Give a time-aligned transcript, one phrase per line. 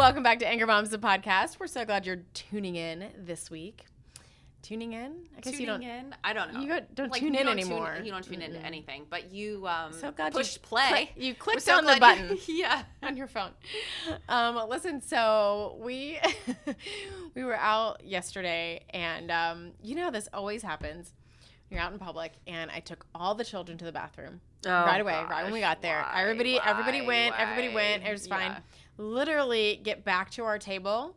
[0.00, 1.60] Welcome back to Anchor Moms, the podcast.
[1.60, 3.84] We're so glad you're tuning in this week.
[4.62, 5.26] Tuning in?
[5.36, 5.82] I guess tuning you don't.
[5.82, 6.14] in.
[6.24, 6.60] I don't know.
[6.60, 7.98] you got- don't Like, tune you in don't anymore.
[8.02, 10.88] you don't tune into anything, but you um, So glad you play.
[10.88, 12.38] click- you clicked so on the glad you- button.
[12.48, 12.82] yeah.
[13.02, 13.50] on your phone.
[14.28, 16.18] Um, listen, so we
[17.34, 21.12] we were out yesterday, and um, you know this always happens.
[21.68, 25.12] You're out in public, and I took all the children to the bathroom right away,
[25.28, 26.00] right when we Oh, got there.
[26.10, 28.02] why, everybody, everybody why, went, everybody went.
[28.04, 28.50] It was fine.
[28.52, 28.58] Yeah.
[28.96, 31.16] Literally, get back to our table.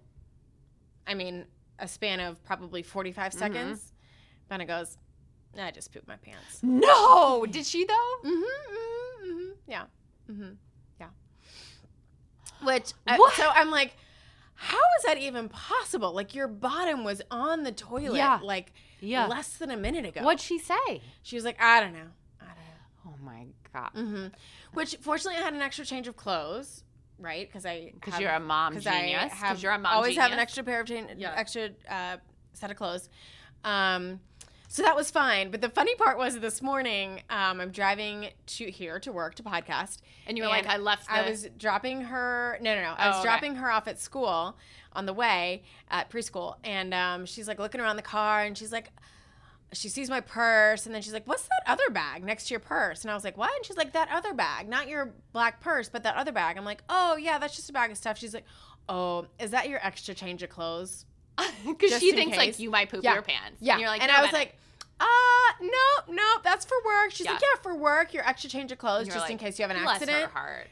[1.05, 1.45] I mean,
[1.79, 3.39] a span of probably 45 Mm-hmm.
[3.39, 3.93] seconds.
[4.49, 4.97] Benna goes,
[5.59, 8.15] "I just pooped my pants." No, did she though?
[8.25, 9.83] Mm-hmm, mm-hmm, yeah,
[10.31, 10.51] mm-hmm,
[10.99, 11.07] yeah.
[12.63, 13.95] Which uh, so I'm like,
[14.55, 16.13] how is that even possible?
[16.13, 18.39] Like your bottom was on the toilet, Yeah.
[18.41, 18.71] like
[19.01, 19.27] Yeah.
[19.27, 20.21] less than a minute ago.
[20.23, 21.01] What'd she say?
[21.23, 22.07] She was like, I don't know,
[22.41, 23.07] I don't know.
[23.07, 23.89] Oh my god.
[23.95, 24.27] Mm-hmm.
[24.73, 26.83] Which fortunately, I had an extra change of clothes,
[27.23, 27.47] right?
[27.47, 29.33] Because I Because you're a mom 'cause genius.
[29.33, 31.33] Because you're a mom always have an extra pair of chain, Yeah.
[31.35, 32.17] extra uh,
[32.53, 33.09] set of clothes.
[33.63, 34.19] Um,
[34.67, 35.51] so that was fine.
[35.51, 39.43] But the funny part was this morning, um, I'm driving to here to work to
[39.43, 42.57] podcast, And you were like, I left I was dropping her.
[42.61, 42.93] No, no, no.
[42.97, 43.27] I was Oh, okay.
[43.27, 44.57] dropping her off at school
[44.93, 48.71] on the way at preschool, and um, she's like looking around the car, and she's
[48.71, 48.89] like.
[49.73, 52.59] She sees my purse and then she's like, What's that other bag next to your
[52.59, 53.03] purse?
[53.03, 53.55] And I was like, What?
[53.55, 56.57] And she's like, That other bag, not your black purse, but that other bag.
[56.57, 58.17] I'm like, Oh, yeah, that's just a bag of stuff.
[58.17, 58.45] She's like,
[58.89, 61.05] Oh, is that your extra change of clothes?
[61.65, 62.47] Because she thinks case.
[62.47, 63.13] like you might poop Yeah.
[63.13, 63.57] your pants.
[63.59, 63.73] Yeah.
[63.73, 64.57] And you're like, and "No, I was Bennett." like,
[64.99, 65.05] uh,
[65.61, 67.11] no, no, that's for work.
[67.11, 67.47] She's like, Yeah.
[67.55, 69.81] yeah, for work, your extra change of clothes, You're just in case you have an
[69.83, 70.31] "Bless accident.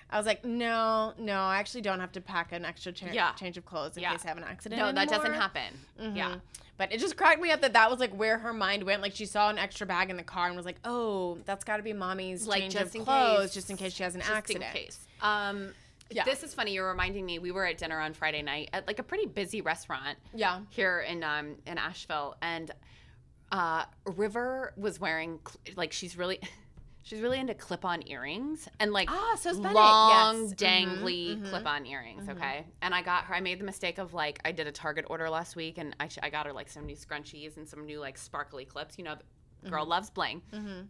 [0.10, 3.34] I was like, no, no, I actually don't have to pack an extra cha- Yeah.
[3.34, 4.12] change of clothes in Yeah.
[4.14, 4.80] case I have an accident.
[4.82, 5.74] No, that doesn't happen.
[6.00, 6.30] Yeah.
[6.32, 6.42] Mhm.
[6.78, 9.02] But it just cracked me up that that was like where her mind went.
[9.02, 11.78] Like she saw an extra bag in the car and was like, "Oh, that's got
[11.78, 13.54] to be mommy's Like change just of in clothes, case.
[13.54, 15.08] just in case she has an Just accident." in case.
[15.22, 15.74] Um,
[16.14, 16.26] Yeah.
[16.26, 16.74] This is funny.
[16.74, 17.40] You're reminding me.
[17.40, 20.18] We were at dinner on Friday night at like a pretty busy restaurant.
[20.34, 20.60] Yeah.
[20.70, 22.70] Here in um in Asheville, and
[23.52, 25.40] uh, River was wearing
[25.76, 26.40] like she's really.
[27.04, 30.54] She's really into clip-on earrings and like Ah, so long, Yes.
[30.54, 31.50] Dangly mhm.
[31.50, 32.30] clip-on earrings.
[32.30, 33.34] Okay, and I got her.
[33.34, 36.10] I made the mistake of like I did a Target order last week, and I,
[36.22, 39.00] I got her like some new scrunchies and some new like sparkly clips.
[39.00, 39.16] You know,
[39.64, 40.44] the girl loves bling.
[40.54, 40.90] Mhm.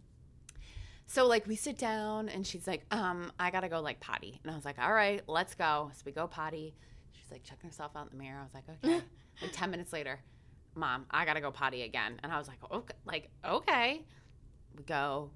[1.05, 4.37] So like we sit down and she's like, um, I gotta go like potty.
[4.43, 5.91] And I was like, all right, let's go.
[5.93, 6.75] So we go potty.
[7.13, 8.39] She's like checking herself out in the mirror.
[8.39, 9.01] I was like, okay.
[9.41, 10.19] like ten minutes later,
[10.75, 12.19] mom, I gotta go potty again.
[12.23, 14.01] And I was like, okay, like okay.
[14.77, 15.31] We go.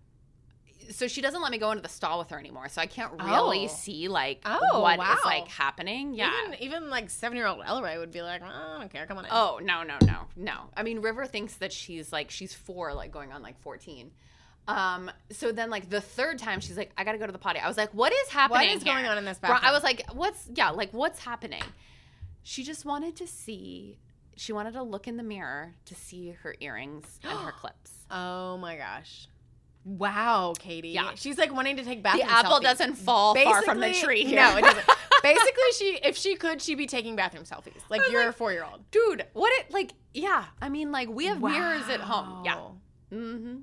[0.91, 2.67] So she doesn't let me go into the stall with her anymore.
[2.69, 3.67] So I can't really Oh.
[3.67, 5.17] see like Oh, what is wow.
[5.25, 6.13] like happening.
[6.13, 6.31] Yeah.
[6.47, 9.05] Even, even like seven year old Elroy would be like, oh, I don't care.
[9.07, 9.31] Come on in.
[9.33, 10.53] Oh no no no no!
[10.77, 14.11] I mean, River thinks that she's like she's four, like going on like fourteen.
[14.67, 15.11] Um.
[15.31, 17.67] So then, like the third time, she's like, "I gotta go to the potty." I
[17.67, 18.69] was like, "What is happening?
[18.69, 20.71] is going on in this Bro- I was like, "What's yeah?
[20.71, 21.61] Like what's happening?"
[22.43, 23.99] She just wanted to see.
[24.35, 27.91] She wanted to look in the mirror to see her earrings and her clips.
[28.11, 29.27] Oh my gosh.
[29.85, 30.89] Wow, Katie.
[30.89, 31.11] Yeah.
[31.15, 32.61] She's like wanting to take bathroom The apple selfies.
[32.63, 34.23] doesn't fall far from the tree.
[34.25, 34.37] Here.
[34.41, 34.85] No, it doesn't.
[35.23, 37.81] Basically, she if she could, she'd be taking bathroom selfies.
[37.89, 38.81] Like you're a four year old.
[38.91, 39.25] dude.
[39.33, 39.91] What it like?
[40.13, 42.43] Yeah, I mean, like we have mirrors at home.
[42.45, 42.55] Yeah.
[42.55, 42.75] Wow.
[43.13, 43.55] Mm-hmm.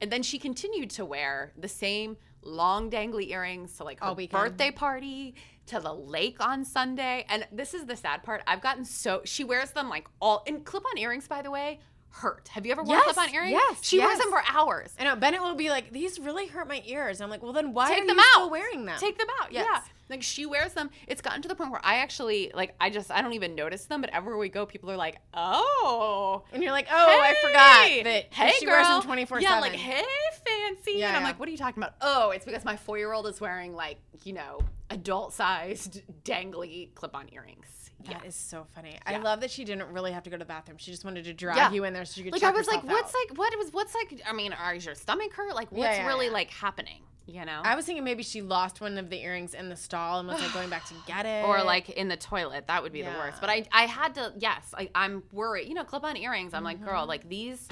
[0.00, 4.14] And then she continued to wear the same long dangly earrings to like her All
[4.14, 4.42] weekend.
[4.42, 5.34] birthday party,
[5.66, 7.26] to the lake on Sunday.
[7.28, 8.42] And this is the sad part.
[8.46, 11.80] I've gotten so she wears them like all and clip-on earrings, by the way,
[12.10, 12.48] hurt.
[12.48, 13.52] Have you ever worn Yes, clip-on earrings?
[13.52, 14.94] yes, She wears them for hours.
[14.98, 17.72] I know Bennett will be like, "These really hurt my ears." I'm like, "Well, then
[17.74, 18.32] why Take are them you out.
[18.32, 19.52] still wearing them?" Take them out.
[19.52, 19.66] Yes.
[19.70, 19.80] Yeah.
[20.08, 20.90] Like she wears them.
[21.08, 23.86] It's gotten to the point where I actually like I just I don't even notice
[23.86, 28.04] them, but everywhere we go, people are like, "Oh, and you're like, "Oh, I forgot
[28.04, 28.74] that hey, she girl.
[28.76, 30.04] wears them 24 Yeah, like hey,
[30.46, 30.92] fancy.
[30.98, 31.28] Yeah, and I'm yeah.
[31.28, 31.94] like, what are you talking about?
[32.00, 34.60] Oh, it's because my four year old is wearing like you know
[34.90, 37.85] adult sized dangly clip on earrings.
[38.08, 38.58] That is Yeah.
[38.60, 38.98] so funny.
[39.06, 40.78] I love that she didn't really have to go to the bathroom.
[40.78, 41.70] She just wanted to drag Yeah.
[41.72, 43.20] you in there so she could Like check I was like, what's out.
[43.30, 45.54] like what was what's like I mean, are your stomach hurt?
[45.54, 46.32] Like what's Yeah, yeah, really yeah.
[46.32, 47.02] like happening?
[47.28, 47.60] You know?
[47.64, 50.40] I was thinking maybe she lost one of the earrings in the stall and was
[50.40, 51.44] like going back to get it.
[51.44, 52.68] or like in the toilet.
[52.68, 53.40] That would be the worst.
[53.40, 54.32] But I, I had to.
[54.38, 55.66] Yes, I, I'm worried.
[55.68, 56.54] You know, clip-on earrings.
[56.54, 56.86] I'm like, Mm-hmm.
[56.86, 57.66] girl, like these.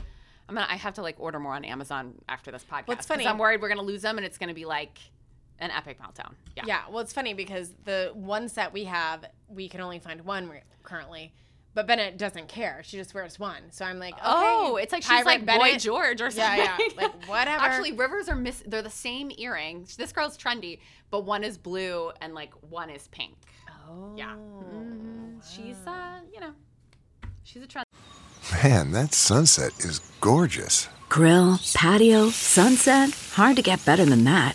[0.48, 0.66] I'm gonna.
[0.68, 2.88] I have to like order more on Amazon after this podcast.
[2.88, 4.98] What's funny- I'm worried we're gonna lose them, and it's gonna be like
[5.58, 6.32] an epic meltdown.
[6.56, 6.64] Yeah.
[6.66, 10.48] Yeah, well, it's funny because the one set we have, we can only find one
[10.48, 11.32] re- currently.
[11.74, 12.82] But Bennett doesn't care.
[12.84, 13.62] She just wears one.
[13.72, 14.22] So I'm like, okay.
[14.24, 16.58] Oh, it's like she's Pirate like Boy George or something.
[16.64, 16.88] Yeah, yeah.
[16.96, 17.64] Like, whatever.
[17.64, 18.62] Actually, rivers are miss.
[18.64, 19.84] They're the same earring.
[19.98, 20.78] This girl's trendy,
[21.10, 23.34] but one is blue and like one is pink.
[23.88, 24.12] Oh.
[24.16, 24.36] Yeah.
[24.36, 25.42] Mhm.
[25.52, 26.52] She's uh, you know,
[27.42, 27.86] she's a trend.
[28.62, 30.88] Man, that sunset is gorgeous.
[31.08, 33.10] Grill, patio, sunset.
[33.32, 34.54] Hard to get better than that.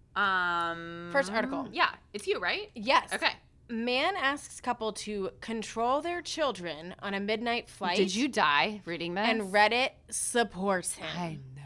[0.15, 1.09] Um.
[1.11, 1.67] First article.
[1.71, 2.69] Yeah, it's you, right?
[2.75, 3.13] Yes.
[3.13, 3.31] Okay.
[3.69, 7.95] Man asks couple to control their children on a midnight flight.
[7.95, 9.25] Did you die reading this?
[9.25, 11.07] And Reddit supports him.
[11.17, 11.61] I know.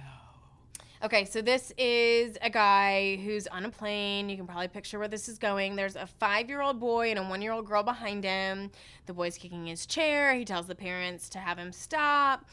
[1.04, 4.30] Okay, so this is a guy who's on a plane.
[4.30, 5.76] You can probably picture where this is going.
[5.76, 8.72] There's a five year old boy and a one year old girl behind him.
[9.08, 10.36] The boy's kicking his chair.
[10.36, 12.48] He tells the parents to have him stop.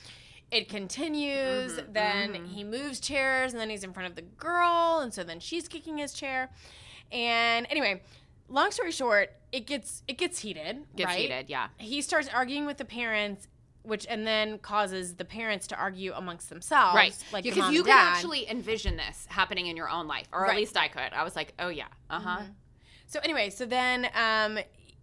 [0.52, 1.80] It continues.
[1.90, 5.40] then he moves chairs, and then he's in front of the girl, and so then
[5.40, 6.50] she's kicking his chair.
[7.10, 8.02] And anyway,
[8.48, 10.84] long story short, it gets it gets heated.
[10.94, 11.18] Gets right?
[11.18, 11.68] heated, yeah.
[11.78, 13.48] He starts arguing with the parents,
[13.82, 16.96] which and then causes the parents to argue amongst themselves.
[16.96, 17.16] Right.
[17.32, 20.76] Like because you can actually envision this happening in your own life, or at least
[20.76, 21.12] I could.
[21.14, 22.42] I was like, oh yeah, uh huh.
[23.06, 24.58] So anyway, so then um,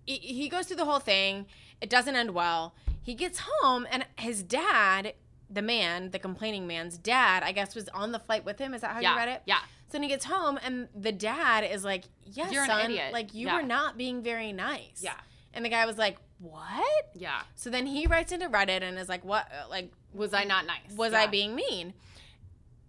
[0.06, 1.48] he, he goes through the whole thing.
[1.82, 2.76] It doesn't end well.
[3.02, 5.14] He gets home, and his dad,
[5.50, 8.74] the man, the complaining man's dad, I guess, was on the flight with him.
[8.74, 9.42] Is that how Yeah, you read it?
[9.46, 9.60] yeah.
[9.88, 13.12] So then he gets home, and the dad is like, "Yes, You're an son, idiot."
[13.12, 13.56] like you Yeah.
[13.56, 15.16] were not being very nice." Yeah.
[15.54, 17.42] And the guy was like, "What?" Yeah.
[17.56, 19.48] So then he writes into Reddit and is like, "What?
[19.52, 20.92] uh, Like, Was I not nice?
[20.96, 21.22] was Yeah.
[21.22, 21.94] I being mean?"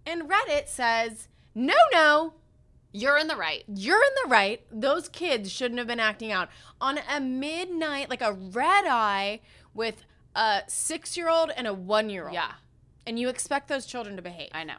[0.05, 2.33] And Reddit says, "No, no."
[2.93, 3.63] You're in the right.
[3.73, 4.61] You're in the right.
[4.69, 6.49] Those kids shouldn't have been acting out
[6.81, 9.39] on a midnight, like a red eye
[9.73, 10.03] with
[10.35, 12.33] a six year old and a one year old.
[12.33, 12.51] Yeah.
[13.05, 14.49] And you expect those children to behave.
[14.53, 14.75] I know.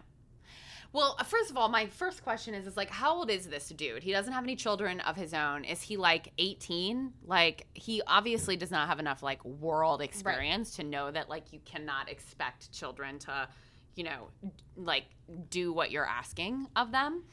[0.93, 3.69] Well, uh, first of all, my first question is is like how old is this
[3.71, 4.03] dude?
[4.03, 5.65] He doesn't have any children of his own.
[5.65, 7.13] Is he like 18?
[7.25, 11.61] Like he obviously does not have enough like world experience to know that like you
[11.65, 13.49] cannot expect children to,
[13.97, 14.29] you know,
[14.77, 15.05] like
[15.49, 17.25] do what you're asking of them.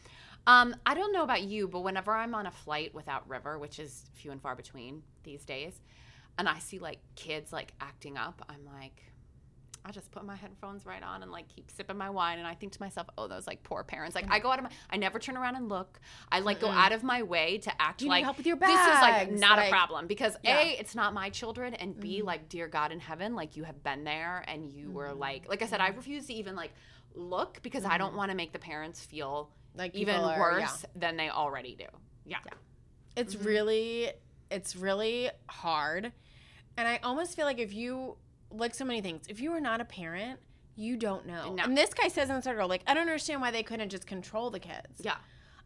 [0.48, 3.78] Um, I don't know about you, but whenever I'm on a flight without River, which
[3.78, 5.82] is few and far between these days,
[6.40, 9.04] and I see like kids like acting up, I'm like,
[9.86, 12.54] I just put my headphones right on and like keep sipping my wine, and I
[12.54, 14.16] think to myself, oh, those like poor parents.
[14.16, 16.00] Like I go out of my, I never turn around and look.
[16.32, 19.02] I like go out of my way to act like help with your this is
[19.02, 20.60] like not Like- a problem because Yeah.
[20.60, 22.28] a, it's not my children, and b, mm-hmm.
[22.28, 25.20] like dear God in heaven, like you have been there and you were mm-hmm.
[25.20, 25.98] like, like I said, I mm-hmm.
[25.98, 26.72] refuse to even like
[27.16, 31.18] look because I don't want to make the parents feel Like even are- worse than
[31.18, 31.86] they already do.
[32.26, 32.38] Yeah.
[33.16, 33.46] It's Mm-hmm.
[33.46, 34.12] really,
[34.52, 36.12] it's really hard.
[36.78, 38.16] And I almost feel like if you,
[38.52, 40.40] like so many things, if you are not a parent,
[40.76, 41.54] you don't know.
[41.54, 41.64] No.
[41.64, 44.08] And this guy says in this article, like, I don't understand why they couldn't just
[44.08, 44.88] control the kids.
[45.02, 45.16] Yeah.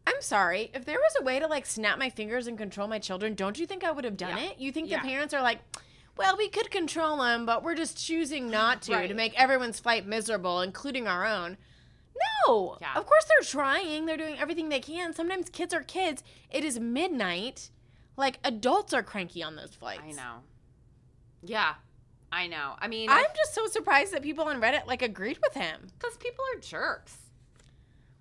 [0.07, 0.71] I'm sorry.
[0.73, 3.57] If there was a way to like snap my fingers and control my children, don't
[3.57, 4.43] you think I would have done Yeah.
[4.49, 4.57] it?
[4.59, 5.01] You think Yeah.
[5.01, 5.59] the parents are like,
[6.17, 10.05] well, we could control them, but we're just choosing not to to make everyone's flight
[10.05, 11.57] miserable, including our own.
[12.47, 12.77] No.
[12.81, 12.93] Yeah.
[12.95, 14.05] Of course they're trying.
[14.05, 15.13] They're doing everything they can.
[15.13, 16.23] Sometimes kids are kids.
[16.51, 17.69] It is midnight.
[18.17, 20.01] Like adults are cranky on those flights.
[20.05, 20.41] I know.
[21.43, 21.73] Yeah.
[22.31, 22.73] I know.
[22.79, 25.87] I mean, I'm just so surprised that people on Reddit like agreed with him.
[25.99, 27.15] because people are jerks.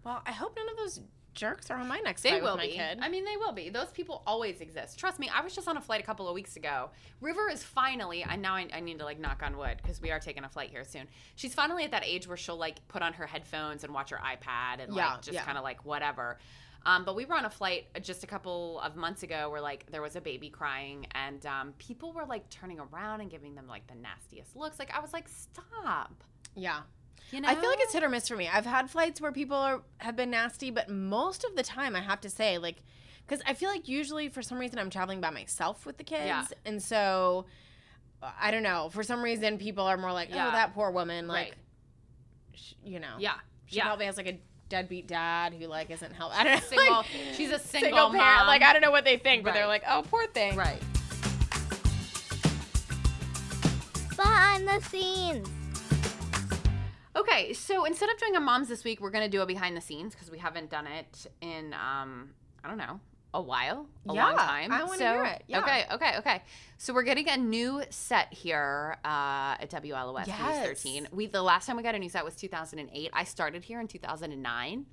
[0.04, 1.00] Well, I hope none of those
[1.34, 2.68] jerks are on my next They will be.
[2.72, 2.98] kid.
[3.00, 3.70] I mean, they will be.
[3.70, 4.98] Those people always exist.
[4.98, 5.30] Trust me.
[5.34, 6.90] I was just on a flight a couple of weeks ago.
[7.22, 10.10] River is finally, and now I, I need to like knock on wood because we
[10.10, 11.08] are taking a flight here soon.
[11.36, 14.18] She's finally at that age where she'll like put on her headphones and watch her
[14.18, 15.44] iPad and Yeah, like just yeah.
[15.44, 16.38] kind of like whatever.
[16.84, 19.86] Um, but we were on a flight just a couple of months ago where like
[19.90, 23.66] there was a baby crying and um, people were like turning around and giving them
[23.68, 24.78] like the nastiest looks.
[24.78, 26.24] Like I was like, stop.
[26.54, 26.80] yeah.
[27.30, 27.48] You know?
[27.48, 28.48] I feel like it's hit or miss for me.
[28.52, 32.00] I've had flights where people are have been nasty, but most of the time, I
[32.00, 32.82] have to say, like,
[33.26, 36.26] because I feel like usually for some reason I'm traveling by myself with the kids,
[36.26, 36.44] Yeah.
[36.66, 37.46] and so
[38.40, 38.90] I don't know.
[38.92, 40.48] For some reason, people are more like, Yeah.
[40.48, 41.26] oh, that poor woman.
[41.26, 41.54] Like, Right.
[42.54, 43.14] sh- you know.
[43.18, 43.34] Yeah.
[43.66, 43.84] She yeah.
[43.84, 44.38] probably has like a
[44.72, 46.38] deadbeat dad who like isn't helping.
[46.38, 46.60] I don't know.
[46.68, 46.96] Single.
[46.96, 48.38] like, she's a single, single parent.
[48.38, 48.46] mom.
[48.46, 50.56] Like I don't know what they think, but they're like, oh, poor thing.
[50.56, 50.80] Right.
[54.16, 55.48] Behind the scenes.
[57.14, 59.82] Okay, so instead of doing a moms this week, we're gonna do a behind the
[59.82, 62.30] scenes because we haven't done it in um
[62.64, 62.98] I don't know
[63.34, 64.72] a while, a long Yeah, time.
[64.72, 65.60] I wanna so, hear it, yeah.
[65.60, 66.42] Okay, okay, okay.
[66.78, 70.66] So we're getting a new set here uh, at WLOS News Yes.
[70.66, 71.08] 13.
[71.12, 73.10] We the last time we got a new set was 2008.
[73.12, 74.86] I started here in 2009.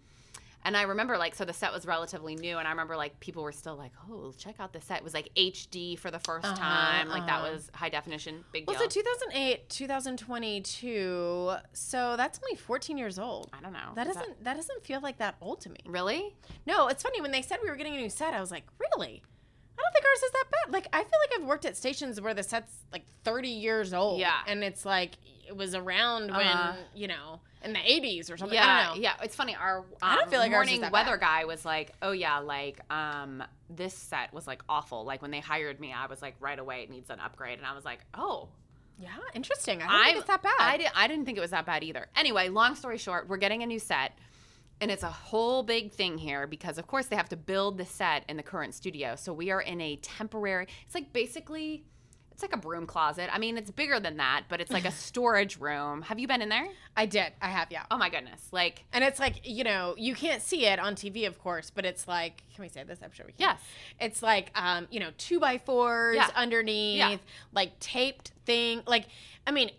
[0.65, 3.43] And I remember like so the set was relatively new and I remember like people
[3.43, 6.43] were still like, "Oh, check out the set." It was like HD for the 1st
[6.45, 7.07] Uh-huh, time.
[7.09, 7.51] Like that uh-huh.
[7.53, 8.89] was high definition, big Well, deal.
[8.89, 11.53] so 2008, 2022.
[11.73, 13.49] So that's only 14 years old.
[13.53, 13.93] I don't know.
[13.95, 15.77] That Is doesn't that doesn't feel like that old to me.
[15.85, 16.35] Really?
[16.65, 18.33] No, it's funny when they said we were getting a new set.
[18.33, 19.21] I was like, really?
[19.77, 20.73] I don't think ours is that bad.
[20.73, 24.19] Like, I feel like I've worked at stations where the set's like 30 years old.
[24.19, 24.39] Yeah.
[24.45, 25.13] and it's like
[25.47, 26.73] it was around Uh-huh.
[26.75, 28.55] when you know in the 80s or something.
[28.55, 29.01] Yeah, I don't know.
[29.01, 29.13] yeah.
[29.21, 29.55] It's funny.
[29.55, 31.21] Our um, I don't feel like morning that weather bad.
[31.21, 35.03] guy was like, "Oh yeah, like um, this set was like awful.
[35.03, 37.67] Like when they hired me, I was like, right away, it needs an upgrade." And
[37.67, 38.49] I was like, "Oh,
[38.97, 39.81] Yeah, interesting.
[39.81, 40.55] I don't think it's that bad.
[40.59, 42.07] I, did, I didn't think it was that bad either.
[42.15, 44.17] Anyway, long story short, we're getting a new set.
[44.81, 47.85] And it's a whole big thing here because, of course, they have to build the
[47.85, 49.15] set in the current studio.
[49.17, 51.83] So we are in a temporary, it's like basically,
[52.41, 53.29] it's like a broom closet.
[53.33, 56.01] I mean, it's bigger than that, but it's like a storage room.
[56.03, 56.67] Have you been in there?
[56.95, 57.33] I did.
[57.41, 57.67] I have.
[57.69, 57.83] Yeah.
[57.91, 58.39] Oh my goodness.
[58.53, 61.83] Like, And it's like, you know, you can't see it on TV, of course, but
[61.85, 62.99] it's like, can we say this?
[63.03, 63.41] I'm sure we can.
[63.41, 63.59] Yes.
[63.99, 66.29] It's like, um, you know, two by fours Yeah.
[66.33, 67.17] underneath, Yeah.
[67.51, 68.83] like taped thing.
[68.87, 69.07] Like,
[69.45, 69.71] I mean,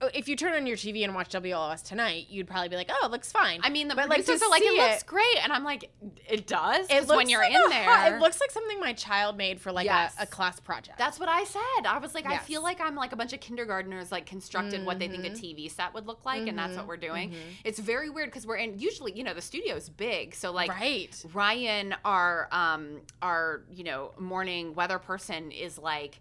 [0.00, 2.88] Oh, if you turn on your TV and watch WLOS tonight, you'd probably be like,
[2.88, 3.60] oh, it looks fine.
[3.64, 5.42] I mean, the But, like, producers are like, it looks great.
[5.42, 5.90] And I'm like,
[6.28, 6.86] it does?
[6.86, 7.82] It 'Cause when looks you're like in there.
[7.84, 10.14] hot- it looks like something my child made for like Yes.
[10.18, 10.98] a, a class project.
[10.98, 11.86] That's what I said.
[11.86, 15.00] I was like, I feel like I'm like a bunch of kindergartners like constructed what
[15.00, 15.62] they think a mm-hmm.
[15.64, 16.88] TV set would look like, and that's what mm-hmm.
[16.88, 17.30] we're doing.
[17.30, 17.38] Mm-hmm.
[17.64, 21.24] It's very weird because we're in usually, you know, the studio's big, so like right.
[21.32, 26.20] Ryan, our um, our you know morning weather person is like,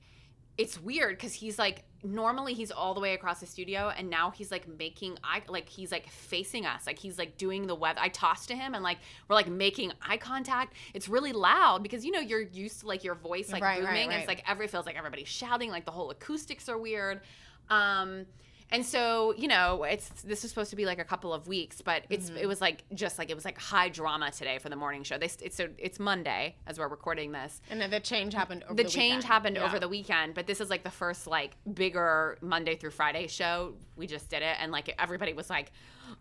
[0.57, 4.31] it's weird because he's like normally he's all the way across the studio and now
[4.31, 6.85] he's like making eye like he's like facing us.
[6.87, 8.97] Like he's like doing the web i tossed to him and like
[9.27, 10.73] we're like making eye contact.
[10.93, 13.87] It's really loud because you know you're used to like your voice like Right, right,
[13.87, 14.19] booming and right.
[14.19, 17.21] it's like every feels like everybody's shouting like the whole acoustics are weird.
[17.69, 18.25] Um
[18.69, 21.81] and so you know it's this is supposed to be like a couple of weeks
[21.81, 22.39] but it's Mm-hmm.
[22.39, 25.17] it was like just like it was like high drama today for the morning show
[25.17, 28.74] they it's so it's monday as we're recording this And then the change happened over
[28.75, 29.24] the, the, change weekend.
[29.24, 29.65] happened Yeah.
[29.65, 33.74] over the weekend but this is like the first like bigger monday through friday show
[33.95, 35.71] we just did it and like everybody was like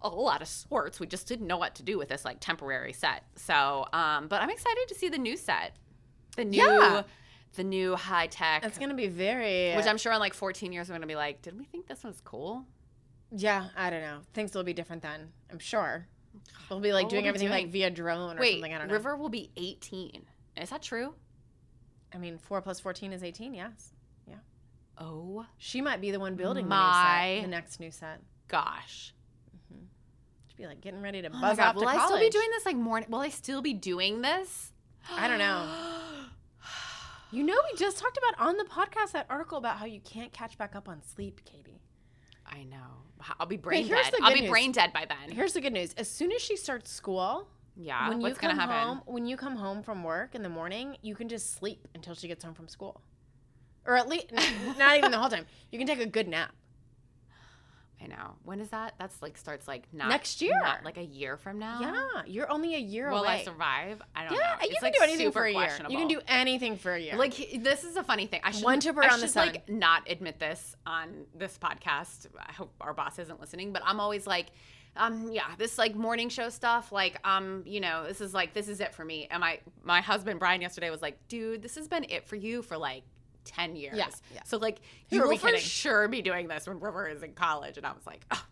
[0.02, 2.92] a lot of sorts we just didn't know what to do with this like temporary
[2.92, 5.72] set so um but i'm excited to see the new set
[6.36, 7.02] the new Yeah.
[7.56, 9.74] The new high tech It's going to be very.
[9.74, 12.04] which i'm sure in like 14 years we're gonna be like did we think this
[12.04, 12.64] was cool
[13.32, 14.18] Yeah, I don't know.
[14.34, 15.32] Things will be different then.
[15.50, 16.06] I'm sure.
[16.70, 17.64] We'll be like What doing everything doing?
[17.64, 18.72] like via drone or wait something.
[18.72, 18.94] I don't know.
[18.94, 20.22] river will be 18
[20.62, 21.14] is that true
[22.14, 23.52] I mean, four plus fourteen is eighteen.
[23.52, 23.92] Yes.
[24.26, 24.36] Yeah.
[24.96, 28.20] Oh She might be the one building My- the new set, the next new set.
[28.48, 29.12] gosh
[29.54, 29.84] mm-hmm.
[30.46, 32.48] She'd be like getting ready to Oh buzz God, off will i still be doing
[32.52, 34.72] this like morning will i still be doing this
[35.10, 35.68] I don't know.
[37.32, 40.32] You know, we just talked about on the podcast that article about how you can't
[40.32, 41.80] catch back up on sleep, Katie.
[42.46, 42.76] I know.
[43.40, 44.14] I'll be brain dead.
[44.22, 44.50] I'll be news.
[44.50, 45.34] brain dead by then.
[45.34, 48.08] Here's the good news: as soon as she starts school, yeah.
[48.08, 51.16] when What's you come home, when you come home from work in the morning, you
[51.16, 53.00] can just sleep until she gets home from school,
[53.84, 54.30] or at least
[54.78, 55.46] not even the whole time.
[55.72, 56.54] You can take a good nap.
[58.02, 58.36] I know.
[58.44, 58.94] When is that?
[58.98, 60.58] That's like starts like not Next year.
[60.62, 61.80] not like a year from now.
[61.80, 63.28] Yeah, you're only a year Will away.
[63.28, 64.02] Will I survive?
[64.14, 64.46] I don't yeah, know.
[64.62, 65.70] you It's, can like, do anything for a year.
[65.88, 67.16] You can do anything for a year.
[67.16, 68.40] Like this is a funny thing.
[68.44, 72.26] I should One trip I the should, like not admit this on this podcast.
[72.38, 74.48] I hope our boss isn't listening, but I'm always like,
[74.96, 76.92] um, yeah, this like morning show stuff.
[76.92, 79.26] Like, um, you know, this is like this is it for me.
[79.30, 82.60] And my my husband Brian yesterday was like, dude, this has been it for you
[82.62, 83.04] for like.
[83.46, 83.96] 10 years.
[83.96, 84.40] Yeah, yeah.
[84.44, 85.60] So like Who you will for kidding?
[85.62, 88.44] sure be doing this when River is in college and I was like, oh,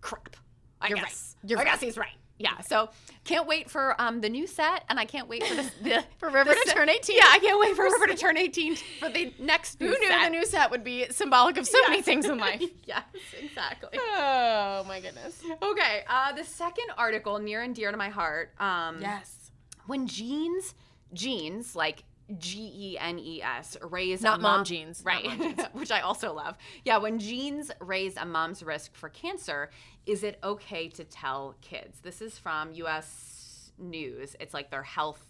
[0.00, 0.36] crap.
[0.80, 1.36] I You're guess.
[1.42, 1.50] right.
[1.50, 1.70] You're I right.
[1.72, 2.16] guess he's right.
[2.38, 2.58] Yeah.
[2.62, 2.88] So
[3.22, 6.28] can't wait for um the new set and I can't wait for the, the For
[6.28, 7.14] River the to set- turn 18.
[7.16, 10.08] Yeah, I can't wait for River to turn 18 for the next new Who knew
[10.08, 10.24] set.
[10.24, 12.60] the new set would be symbolic of so many things in life?
[12.84, 13.04] yes,
[13.40, 13.90] exactly.
[14.00, 15.40] Oh my goodness.
[15.62, 18.52] Okay, uh, the second article near and dear to my heart.
[18.58, 19.50] Um, Yes.
[19.86, 20.74] When jeans,
[21.12, 22.02] jeans like
[22.38, 25.24] G E N E S raise Not a mom mom- jeans, right?
[25.24, 25.60] mom jeans.
[25.72, 26.56] Which I also love.
[26.84, 29.70] Yeah, when genes raise a mom's risk for cancer,
[30.06, 32.00] is it okay to tell kids?
[32.00, 33.72] This is from U.S.
[33.78, 34.36] News.
[34.40, 35.22] It's like their health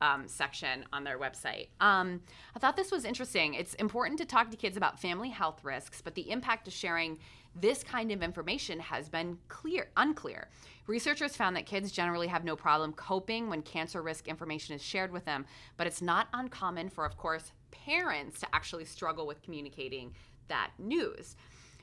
[0.00, 1.68] um, section on their website.
[1.80, 2.22] Um,
[2.56, 3.54] I thought this was interesting.
[3.54, 7.18] It's important to talk to kids about family health risks, but the impact of sharing
[7.54, 10.48] this kind of information has been clear unclear.
[10.86, 15.12] Researchers found that kids generally have no problem coping when cancer risk information is shared
[15.12, 20.12] with them, but it's not uncommon for, of course, parents to actually struggle with communicating
[20.48, 21.36] that news.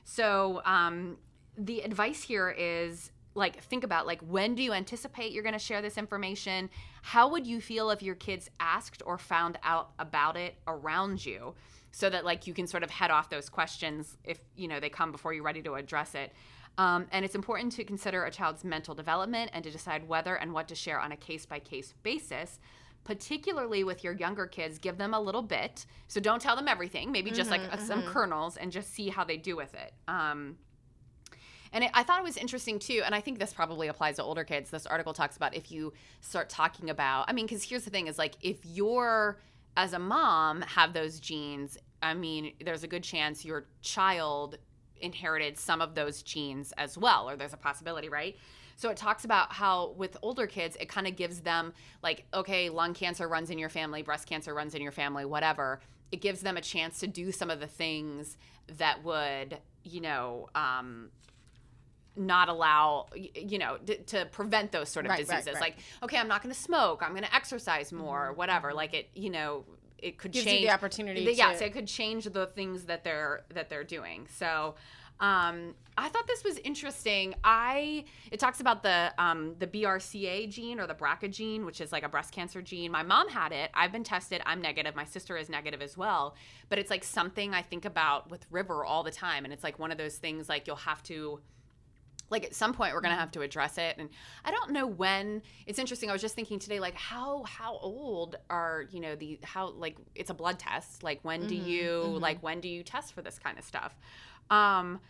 [0.04, 1.18] So um,
[1.56, 5.58] the advice here is like think about like when do you anticipate you're going to
[5.58, 6.68] share this information
[7.02, 11.54] how would you feel if your kids asked or found out about it around you
[11.92, 14.90] so that like you can sort of head off those questions if you know they
[14.90, 16.32] come before you're ready to address it.
[16.76, 20.52] Um, and it's important to consider a child's mental development and to decide whether and
[20.52, 22.60] what to share on a case by case basis
[23.08, 25.86] particularly with your younger kids give them a little bit.
[26.08, 29.24] So don't tell them everything maybe just like uh, some kernels and just see how
[29.24, 29.94] they do with it.
[30.06, 30.56] Um,
[31.72, 34.22] and it, I thought it was interesting too, and I think this probably applies to
[34.22, 34.68] older kids.
[34.68, 38.08] This article talks about if you start talking about, I mean, because here's the thing:
[38.08, 39.38] is like if you're
[39.76, 44.58] as a mom have those genes, I mean, there's a good chance your child
[45.00, 48.36] inherited some of those genes as well, or there's a possibility, right?
[48.76, 51.72] So it talks about how with older kids, it kind of gives them
[52.02, 55.80] like, okay, lung cancer runs in your family, breast cancer runs in your family, whatever.
[56.12, 58.36] It gives them a chance to do some of the things
[58.78, 61.10] that would, you know, um,
[62.18, 65.60] not allow you know d- to prevent those sort of Right, right, diseases right.
[65.60, 68.94] like okay i'm not going to smoke i'm going to exercise more or whatever like
[68.94, 69.64] it you know
[69.98, 70.34] it could Mm-hmm.
[70.34, 73.42] Gives you change the opportunity the- to- so it could change the things that they're
[73.54, 74.74] that they're doing so
[75.20, 77.34] um, I thought this was interesting.
[77.42, 81.90] I it talks about the um, the BRCA gene or the BRCA gene, which is
[81.90, 82.92] like a breast cancer gene.
[82.92, 83.72] My mom had it.
[83.74, 84.42] I've been tested.
[84.46, 84.94] I'm negative.
[84.94, 86.36] My sister is negative as well.
[86.68, 89.80] But it's like something I think about with River all the time, and it's like
[89.80, 91.40] one of those things like you'll have to
[92.30, 93.20] like at some point we're going to mm-hmm.
[93.20, 94.08] have to address it and
[94.44, 98.36] i don't know when it's interesting i was just thinking today like how how old
[98.50, 101.68] are you know the how like it's a blood test like when do mm-hmm.
[101.68, 102.22] you mm-hmm.
[102.22, 103.96] like when do you test for this kind of stuff
[104.50, 105.00] um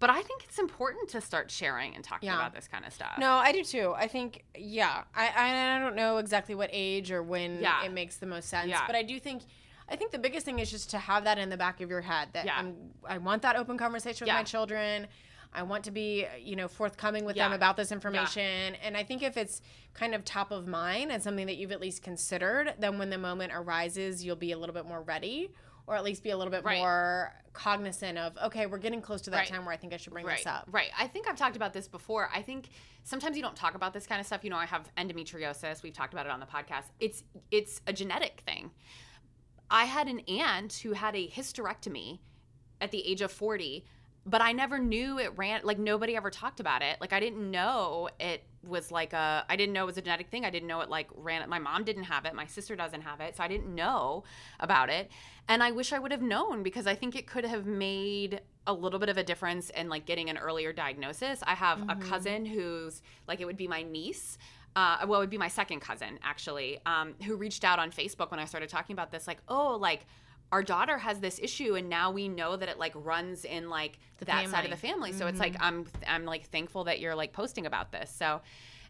[0.00, 2.36] but i think it's important to start sharing and talking Yeah.
[2.36, 3.94] about this kind of stuff No, I do too.
[3.96, 7.84] I think, yeah, I, I don't know exactly what age or when Yeah.
[7.84, 8.86] it makes the most sense, Yeah.
[8.86, 9.42] but I do think,
[9.88, 12.00] I think the biggest thing is just to have that in the back of your
[12.00, 12.58] head that Yeah.
[12.58, 14.38] I'm, I want that open conversation with Yeah.
[14.38, 15.08] my children.
[15.52, 18.74] I want to be, you know, forthcoming with them about this information.
[18.82, 19.60] And I think if it's
[19.94, 23.18] kind of top of mind and something that you've at least considered, then when the
[23.18, 25.50] moment arises, you'll be a little bit more ready
[25.86, 26.78] or at least be a little bit Right.
[26.78, 29.48] more cognizant of, okay, we're getting close to that Right.
[29.48, 30.68] time where I think I should bring right, this up.
[30.70, 30.90] Right.
[30.98, 32.28] I think I've talked about this before.
[32.32, 32.68] I think
[33.04, 34.44] sometimes you don't talk about this kind of stuff.
[34.44, 35.82] You know, I have endometriosis.
[35.82, 36.84] We've talked about it on the podcast.
[37.00, 38.70] It's it's a genetic thing.
[39.70, 42.18] I had an aunt who had a hysterectomy
[42.82, 43.84] at the age of 40,
[44.28, 47.00] but I never knew it ran like nobody ever talked about it.
[47.00, 50.28] Like I didn't know it was like a I didn't know it was a genetic
[50.28, 50.44] thing.
[50.44, 53.20] I didn't know it like ran my mom didn't have it, my sister doesn't have
[53.20, 54.24] it, so I didn't know
[54.60, 55.10] about it.
[55.48, 58.72] And I wish I would have known because I think it could have made a
[58.72, 61.42] little bit of a difference in like getting an earlier diagnosis.
[61.46, 64.36] I have a cousin who's like it would be my niece
[64.76, 68.30] uh, well, it would be my second cousin actually, um, who reached out on Facebook
[68.30, 70.06] when I started talking about this, like, oh, like
[70.50, 73.98] our daughter has this issue, and now we know that it like runs in like
[74.24, 75.12] that side of the family.
[75.12, 75.64] So it's like mm-hmm.
[75.64, 78.10] I'm I'm like thankful that you're like posting about this.
[78.10, 78.40] So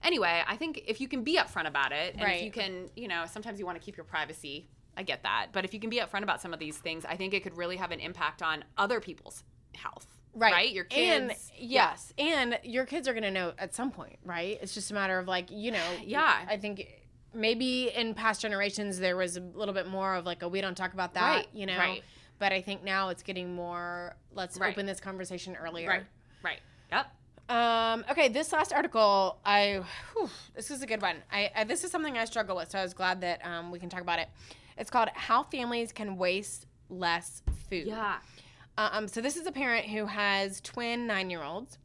[0.03, 3.09] anyway, I think if you can be upfront about it, and if you can, you
[3.09, 4.69] know, sometimes you want to keep your privacy.
[4.97, 7.15] I get that, but if you can be upfront about some of these things, I
[7.15, 9.45] think it could really have an impact on other people's
[9.77, 10.19] health.
[10.35, 10.53] Right.
[10.53, 10.73] right?
[10.73, 11.33] Your kids.
[11.57, 12.13] And yes.
[12.19, 14.59] And your kids are going to know at some point, right?
[14.61, 16.45] It's just a matter of like, you know, Yeah.
[16.49, 16.87] I think
[17.35, 20.77] maybe in past generations there was a little bit more of like a we don't
[20.77, 21.77] talk about that, Right, you know.
[21.79, 22.03] right.
[22.39, 24.73] But I think now it's getting more let's Right.
[24.73, 25.89] open this conversation earlier.
[25.89, 26.05] Right.
[26.43, 26.61] Right.
[26.93, 27.07] Yep.
[27.51, 29.83] Um, okay, this last article, I
[30.15, 31.17] whew, this is a good one.
[31.33, 33.79] I, I this is something I struggle with, so I was glad that um, we
[33.79, 34.29] can talk about it.
[34.77, 38.19] It's called "How Families Can Waste Less Food." Yeah.
[38.77, 41.79] Um, so this is a parent who has twin nine-year-olds,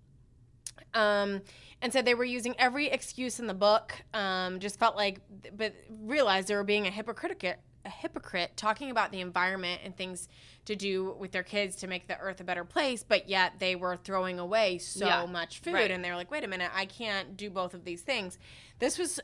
[0.94, 1.42] um,
[1.82, 3.94] and so they were using every excuse in the book.
[4.14, 5.20] Um, just felt like,
[5.56, 10.30] but realized they were being a hypocrite, a hypocrite, talking about the environment and things
[10.66, 13.04] to do with their kids to make the earth a better place.
[13.04, 15.26] But yet they were throwing away so Yeah.
[15.26, 15.92] much food, Right.
[15.92, 18.40] and they were like, "Wait a minute, I can't do both of these things."
[18.80, 19.20] This was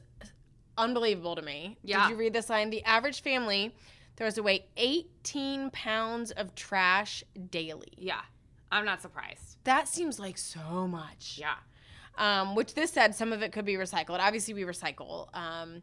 [0.77, 1.77] unbelievable to me.
[1.83, 2.03] Yeah.
[2.03, 2.69] Did you read this line?
[2.69, 3.73] The average family
[4.17, 7.93] throws away 18 pounds of trash daily.
[7.97, 8.21] Yeah.
[8.71, 9.57] I'm not surprised.
[9.63, 11.37] That seems like so much.
[11.39, 11.55] Yeah.
[12.17, 14.19] Um, which this said some of it could be recycled.
[14.19, 15.81] Obviously, we recycle, um,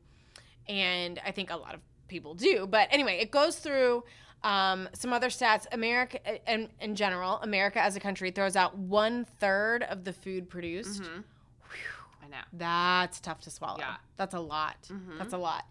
[0.68, 2.66] and I think a lot of people do.
[2.66, 4.04] But anyway, it goes through
[4.44, 5.66] um, some other stats.
[5.72, 6.18] America,
[6.52, 11.02] in, in general, America as a country throws out one third of the food produced.
[12.22, 12.36] I know.
[12.52, 13.78] That's tough to swallow.
[13.78, 13.96] Yeah.
[14.16, 14.76] That's a lot.
[14.90, 15.18] Mhm.
[15.18, 15.64] That's a lot.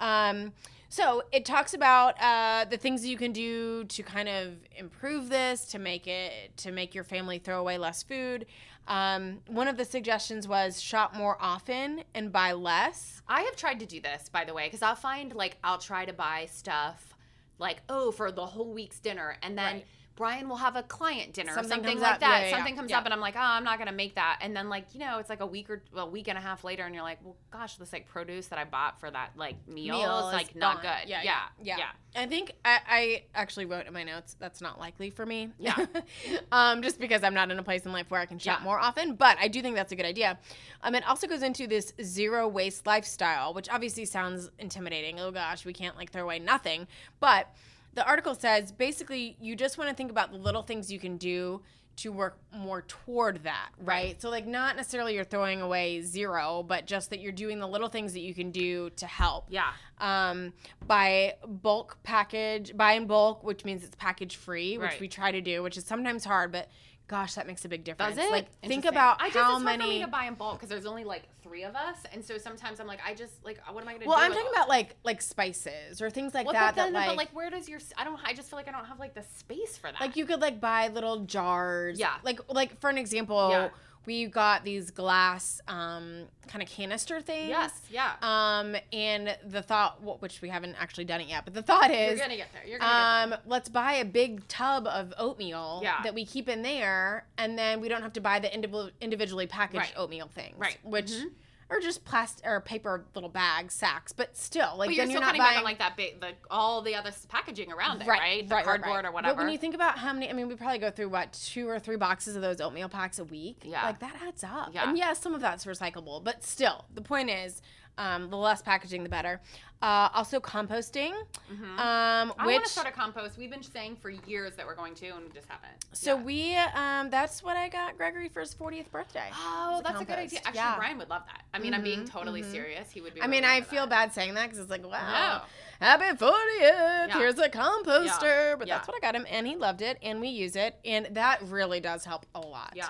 [0.00, 0.52] Um,
[0.88, 5.28] so it talks about uh, the things that you can do to kind of improve
[5.28, 8.46] this, to make it, to make your family throw away less food.
[8.88, 13.22] Um, one of the suggestions was shop more often and buy less.
[13.28, 16.04] I have tried to do this, by the way, because I'll find like I'll try
[16.06, 17.14] to buy stuff
[17.60, 19.86] like oh for the whole week's dinner, and then Right.
[20.20, 22.20] Brian will have a client dinner Something or something like up.
[22.20, 22.42] that.
[22.42, 22.78] Yeah, yeah, something yeah.
[22.78, 24.40] comes up, and I'm like, oh, I'm not gonna make that.
[24.42, 26.42] And then like you know, it's like a week or well, a week and a
[26.42, 29.30] half later, and you're like, well, gosh, this like produce that I bought for that
[29.34, 30.92] like meal, Meal is like not gone.
[31.00, 31.08] good.
[31.08, 32.22] Yeah, yeah, yeah, yeah.
[32.22, 35.52] I think I, I actually wrote in my notes that's not likely for me.
[35.58, 35.86] Yeah.
[36.52, 38.78] um, just because I'm not in a place in life where I can shop more
[38.78, 39.14] often.
[39.14, 40.38] But I do think that's a good idea.
[40.82, 45.18] Um, it also goes into this zero waste lifestyle, which obviously sounds intimidating.
[45.18, 46.88] Oh gosh, we can't like throw away nothing.
[47.20, 47.48] But
[47.94, 51.16] the article says basically you just want to think about the little things you can
[51.16, 51.60] do
[51.96, 54.18] to work more toward that, right?
[54.22, 57.88] So like not necessarily you're throwing away zero, but just that you're doing the little
[57.88, 59.72] things that you can do to help Yeah.
[59.98, 60.54] um,
[60.86, 65.00] buy bulk package, buy in bulk, which means it's package free, which Right.
[65.00, 66.68] we try to do, which is sometimes hard, but
[67.10, 68.14] gosh, that makes a big difference.
[68.14, 68.30] Does it?
[68.30, 68.88] Like think Interesting.
[68.94, 70.00] about I just, how it's hard for me many.
[70.02, 72.86] to buy in bulk because there's only like three of us, and so sometimes I'm
[72.86, 74.24] like, I just like, uh, what am I gonna well, do?
[74.24, 76.76] I'm talking all- about like like spices or things like Well, that.
[76.76, 77.80] but then, that like, but like, where does your?
[77.98, 78.20] I don't.
[78.24, 80.00] I just feel like I don't have like the space for that.
[80.00, 81.98] like you could like buy little jars.
[81.98, 82.14] Yeah.
[82.22, 83.68] Like like for an example, Yeah.
[84.06, 87.48] We got these glass um kind of canister things.
[87.48, 87.72] Yes.
[87.90, 88.12] Yeah.
[88.22, 92.10] Um, and the thought, which we haven't actually done it yet, but the thought is,
[92.18, 92.62] You're gonna get there.
[92.66, 93.40] You're gonna get there.
[93.46, 96.02] let's buy a big tub of oatmeal Yeah.
[96.02, 99.46] that we keep in there, and then we don't have to buy the indiv- individually
[99.46, 99.92] packaged Right.
[99.96, 100.78] oatmeal things, Right.
[100.82, 101.30] Which, Mhm.
[101.70, 105.12] Or just plastic or paper little bags, sacks, but still, like but you're then still
[105.12, 108.08] you're not cutting buying on like that big, the all the other packaging around it,
[108.08, 108.48] right?
[108.48, 109.34] The cardboard or whatever.
[109.34, 111.68] But when you think about how many, I mean, we probably go through what two
[111.68, 113.62] or three boxes of those oatmeal packs a week.
[113.62, 113.84] Yeah.
[113.86, 114.70] like that adds up.
[114.72, 114.88] Yeah.
[114.88, 117.62] and yes, some of that's recyclable, but still, the point is,
[118.00, 119.40] um, the less packaging, the better.
[119.82, 121.12] Uh, also, composting.
[121.50, 123.38] Um, I which want to start a compost.
[123.38, 125.72] We've been saying for years that we're going to, and we just haven't.
[125.92, 126.22] So Yeah.
[126.22, 129.30] we, um, that's what I got Gregory for his 40th birthday.
[129.34, 130.40] Oh, that's a good idea.
[130.40, 130.76] Actually, Yeah.
[130.76, 131.42] Brian would love that.
[131.54, 132.50] I mean, I'm being Mhm, totally mhm.
[132.50, 132.90] serious.
[132.90, 133.22] He would be.
[133.22, 133.90] I mean, I feel that.
[133.90, 135.42] bad saying that because it's like, wow,
[135.80, 135.86] No.
[135.86, 137.12] happy 40th.
[137.12, 138.50] Here's a composter.
[138.50, 138.56] Yeah.
[138.56, 138.76] But Yeah.
[138.76, 141.40] that's what I got him, and he loved it, and we use it, and that
[141.42, 142.72] really does help a lot.
[142.76, 142.88] Yeah.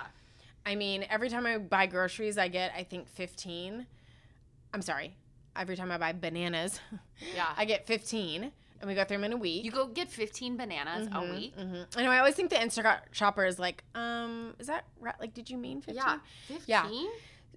[0.66, 3.87] I mean, every time I buy groceries, I get, I think, 15.
[4.74, 5.16] I'm sorry.
[5.56, 6.80] Every time I buy bananas,
[7.35, 7.46] Yeah.
[7.56, 8.42] I get 15,
[8.80, 9.64] and we go through them in a week.
[9.64, 11.54] You go get 15 bananas a week.
[11.54, 12.11] hmm I know.
[12.11, 15.14] I always think the Instacart shopper is like, um, is that right?
[15.20, 15.96] Like, did you mean 15?
[15.96, 16.18] Yeah.
[16.48, 16.62] 15.
[16.66, 16.88] Yeah.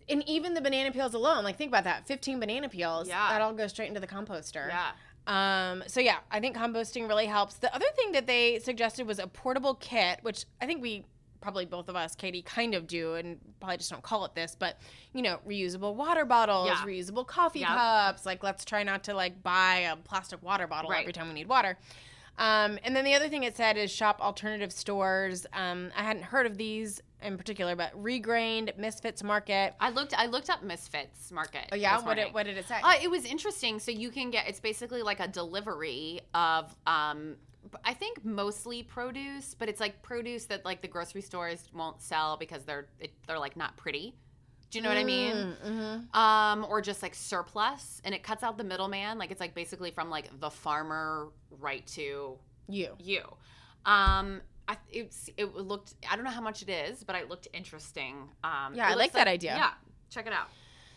[0.10, 3.30] and even the banana peels alone like think about that 15 banana peels Yeah.
[3.30, 4.92] that all goes straight into the composter Yeah.
[5.28, 9.18] um so yeah i think composting really helps the other thing that they suggested was
[9.18, 11.06] a portable kit which i think we
[11.44, 14.56] probably both of us katie kind of do and probably just don't call it this
[14.58, 14.78] but
[15.14, 16.78] you know reusable water bottles Yeah.
[16.86, 17.68] reusable coffee Yep.
[17.70, 21.02] cups like let's try not to like buy a plastic water bottle Right.
[21.02, 21.78] every time we need water
[22.38, 25.46] um, and then the other thing it said is shop alternative stores.
[25.54, 29.76] Um, I hadn't heard of these in particular, but Regrained, Misfits Market.
[29.80, 30.16] I looked.
[30.18, 31.66] I looked up Misfits Market.
[31.72, 32.80] Oh yeah, what did, what did it say?
[32.82, 33.78] Uh, it was interesting.
[33.78, 34.48] So you can get.
[34.48, 36.76] It's basically like a delivery of.
[36.88, 37.36] um
[37.84, 42.38] I think mostly produce, but it's like produce that like the grocery stores won't sell
[42.38, 44.16] because they're it, they're like not pretty.
[44.70, 45.36] Do you know what I mean?
[45.64, 46.20] Mm-hmm.
[46.20, 49.20] Um, or just like surplus, and it cuts out the middleman.
[49.20, 51.28] Like it's like basically from like the farmer
[51.60, 52.96] right to You.
[53.00, 53.22] you.
[53.86, 55.94] Um, I, it's it looked.
[56.10, 58.16] I don't know how much it is, but it looked interesting.
[58.44, 59.56] Um, Yeah, I like that idea.
[59.56, 59.72] Yeah,
[60.10, 60.50] check it out.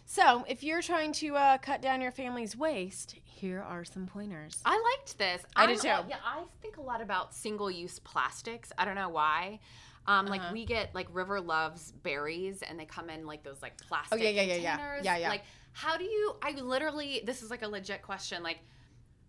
[0.08, 4.60] So, if you're trying to uh, cut down your family's waste, here are some pointers.
[4.64, 5.42] I liked this.
[5.56, 6.08] I did I'm- too.
[6.10, 8.72] Yeah, I think a lot about single-use plastics.
[8.78, 9.58] I don't know why.
[10.06, 10.52] Um, like Uh-huh.
[10.52, 14.22] we get like River loves berries, and they come in like those like plastic Oh,
[14.22, 14.76] yeah, yeah, yeah, yeah.
[14.76, 15.04] containers.
[15.04, 15.28] Yeah, yeah.
[15.28, 15.42] Like,
[15.72, 16.36] how do you?
[16.40, 18.44] I literally, this is like a legit question.
[18.44, 18.60] Like,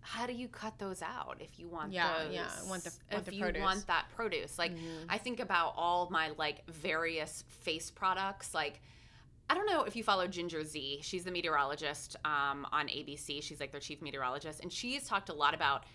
[0.02, 2.34] how do you cut those out if you want Yeah, those?
[2.36, 3.48] yeah, want the- want the produce?
[3.48, 4.60] if the you want that produce.
[4.60, 4.74] Like,
[5.10, 8.80] I think about all my like various face products, like.
[9.49, 10.99] I don't know if you follow Ginger Zee.
[11.01, 13.41] She's the meteorologist um, on ABC.
[13.41, 15.86] She's like their chief meteorologist, and she's talked a lot about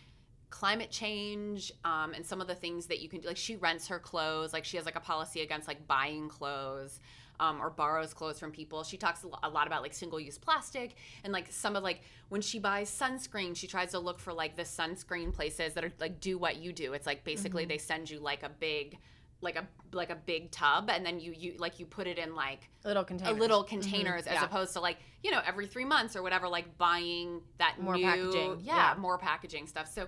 [0.50, 3.28] climate change um, and some of the things that you can do.
[3.28, 4.52] Like she rents her clothes.
[4.52, 7.00] Like she has like a policy against like buying clothes.
[7.40, 8.84] Um, or borrows clothes from people.
[8.84, 12.40] She talks a lot about like single use plastic and like some of like when
[12.40, 16.20] she buys sunscreen, she tries to look for like the sunscreen places that are like
[16.20, 16.92] do what you do.
[16.92, 18.98] It's like basically they send you like a big
[19.42, 22.34] like a like a big tub and then you you like you put it in
[22.34, 23.36] like Little containers.
[23.36, 24.44] a little containers as yeah.
[24.44, 28.04] opposed to like you know every three months or whatever like buying that More new
[28.04, 28.94] packaging, yeah, yeah.
[28.98, 30.06] more packaging stuff so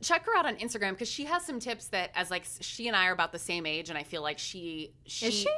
[0.00, 2.96] check her out on instagram because she has some tips that as like she and
[2.96, 5.48] i are about the same age and i feel like she she Is she?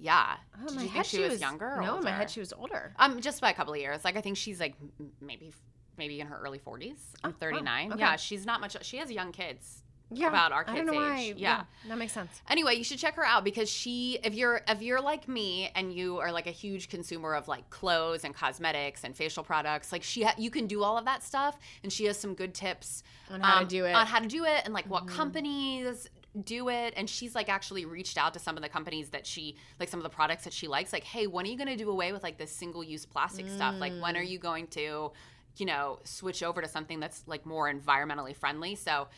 [0.00, 0.36] Yeah.
[0.62, 1.66] Oh, Did my you head think she, was, younger?
[1.74, 2.94] Or No, in my head she was older.
[3.00, 4.04] Um, just by a couple of years.
[4.04, 4.74] Like I think she's like
[5.20, 5.52] maybe
[5.96, 6.98] maybe in her early 40s.
[7.24, 7.88] I'm 39.
[7.90, 8.00] Oh, okay.
[8.00, 8.76] Yeah, she's not much.
[8.84, 9.82] She has young kids.
[10.10, 11.34] Yeah, about our I don't kids' know age.
[11.34, 11.34] why.
[11.36, 11.62] Yeah.
[11.88, 12.40] that makes sense.
[12.48, 15.92] Anyway, you should check her out because she if you're if you're like me and
[15.92, 20.02] you are like a huge consumer of like clothes and cosmetics and facial products, like
[20.02, 23.02] she ha- you can do all of that stuff and she has some good tips
[23.30, 23.92] On how to um, do it.
[23.92, 26.08] On how to do it and like what companies
[26.44, 29.56] do it and she's like actually reached out to some of the companies that she
[29.80, 31.76] like some of the products that she likes like hey when are you going to
[31.76, 35.10] do away with like this single use plastic stuff like when are you going to
[35.56, 39.08] you know switch over to something that's like more environmentally friendly so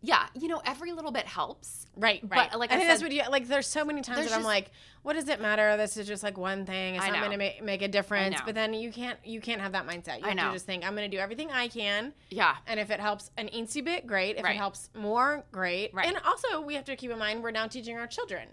[0.00, 2.54] yeah you know every little bit helps Right, But, right.
[2.56, 3.48] like I, I think that's what you like.
[3.48, 4.70] There's so many times there's that I'm like,
[5.02, 5.76] what does it matter?
[5.76, 6.94] This is just like one thing.
[6.94, 8.36] It's I not going to make, make a difference.
[8.46, 10.20] But then you can't you can't have that mindset.
[10.20, 10.46] You I have know.
[10.46, 12.12] to just think, I'm going to do everything I can.
[12.30, 14.36] yeah And if it helps an eensy bit, great.
[14.36, 14.54] If Right.
[14.54, 15.92] it helps more, great.
[15.92, 16.06] Right.
[16.06, 18.46] And also, we have to keep in mind we're now teaching our children,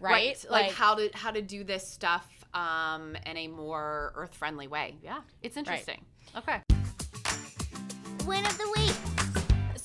[0.00, 0.44] right?
[0.50, 4.96] like, how to how to do this stuff um in a more earth friendly way
[5.04, 6.02] yeah it's interesting
[6.34, 6.62] okay
[8.26, 9.17] Win of the week.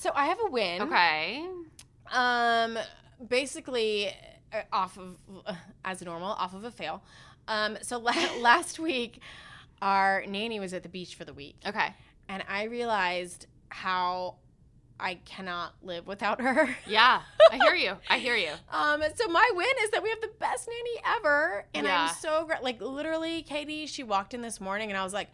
[0.03, 0.81] So I have a win.
[0.81, 1.45] okay
[2.11, 2.77] Um,
[3.25, 4.09] basically,
[4.51, 5.15] uh, off of
[5.85, 7.01] as normal, off of a fail.
[7.47, 9.21] Um, so la- last week,
[9.81, 11.93] our nanny was at the beach for the week, okay
[12.27, 14.35] and I realized how
[14.99, 16.73] I cannot live without her.
[16.87, 20.21] yeah i hear you i hear you Um, so my win is that we have
[20.21, 22.07] the best nanny ever, and Yeah.
[22.09, 23.85] I'm so gra- like literally, Katie.
[23.87, 25.29] She walked in this morning, and I was like,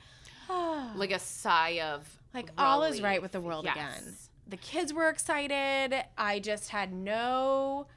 [0.47, 3.75] oh, like a sigh of like all is right with the world Yes.
[3.75, 4.15] again.
[4.50, 5.94] The kids were excited.
[6.18, 7.88] I just had no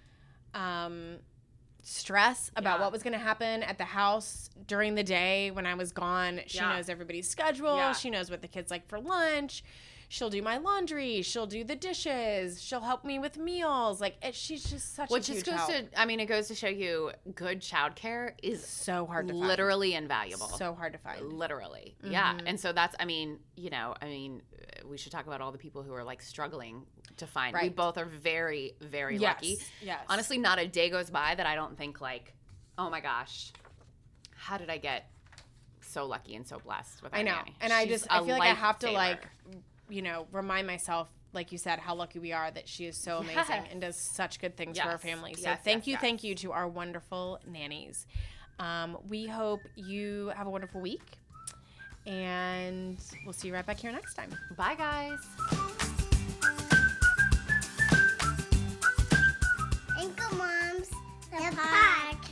[0.54, 1.16] um
[1.82, 2.84] stress about Yeah.
[2.84, 6.40] what was going to happen at the house during the day when I was gone.
[6.46, 6.76] She Yeah.
[6.76, 7.76] knows everybody's schedule.
[7.76, 7.92] Yeah.
[7.92, 9.64] She knows what the kids like for lunch.
[10.12, 11.22] She'll do my laundry.
[11.22, 12.62] She'll do the dishes.
[12.62, 13.98] She'll help me with meals.
[13.98, 15.70] Like it, she's just such which a just goes help.
[15.70, 19.46] to i mean it goes to show you good childcare is so hard to find.
[19.48, 21.32] literally invaluable so hard to find.
[21.32, 22.42] literally yeah Mhm.
[22.46, 24.42] and so that's i mean you know i mean
[24.84, 26.82] we should talk about all the people who are like struggling
[27.16, 30.00] to find we both are very very Yes, lucky yes.
[30.10, 32.34] honestly not a day goes by that i don't think like
[32.76, 33.50] oh my gosh
[34.36, 35.08] how did i get
[35.80, 37.34] so lucky and so blessed with I know.
[37.34, 37.54] nanny?
[37.60, 39.26] And I just I feel like I have to like
[39.92, 43.18] you know, remind myself like you said how lucky we are that she is so
[43.18, 43.66] amazing Yes.
[43.70, 45.34] and does such good things for our family.
[45.34, 46.00] So Yes, thank yes, you, yes.
[46.00, 48.06] thank you to our wonderful nannies.
[48.58, 51.02] Um, we hope you have a wonderful week
[52.06, 54.30] and we'll see you right back here next time.
[54.56, 55.18] bye guys
[59.98, 60.88] Anchor Moms,
[61.30, 62.31] the podcast.